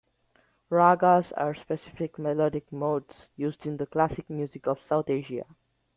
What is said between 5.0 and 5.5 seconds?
Asia.